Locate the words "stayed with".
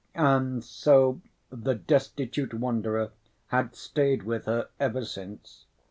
3.75-4.45